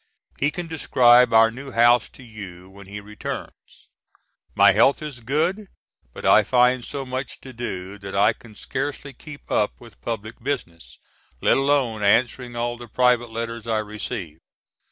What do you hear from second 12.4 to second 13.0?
all the